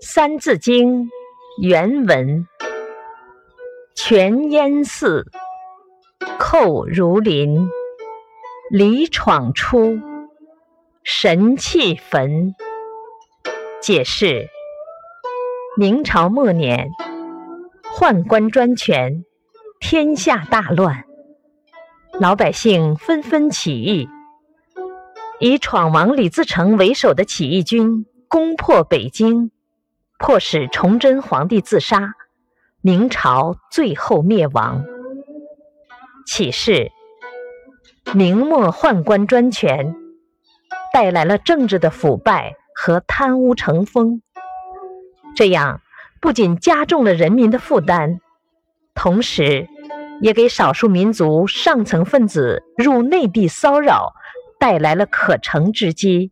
[0.06, 1.06] 《三字经》
[1.60, 2.46] 原文：
[3.96, 5.26] 泉淹寺，
[6.38, 7.68] 寇如林，
[8.70, 9.98] 李闯出，
[11.02, 12.54] 神气焚。
[13.82, 14.48] 解释：
[15.76, 16.88] 明朝末年，
[17.82, 19.24] 宦官专权，
[19.80, 21.02] 天下大乱，
[22.20, 24.08] 老百姓纷纷起义，
[25.40, 29.50] 以闯王李自成为首的起义军攻破北京。
[30.18, 32.14] 迫使崇祯皇帝自杀，
[32.82, 34.84] 明朝最后灭亡。
[36.26, 36.90] 启示：
[38.12, 39.94] 明末宦官专权，
[40.92, 44.20] 带来了政治的腐败和贪污成风，
[45.36, 45.80] 这样
[46.20, 48.18] 不仅加重了人民的负担，
[48.94, 49.68] 同时
[50.20, 54.14] 也给少数民族上层分子入内地骚扰
[54.58, 56.26] 带来了可乘之机。